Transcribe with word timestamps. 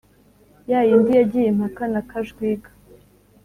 ya 0.71 0.79
yindi 0.87 1.11
yagiye 1.19 1.47
impaka 1.49 1.83
na 1.93 2.01
kajwiga 2.09 2.69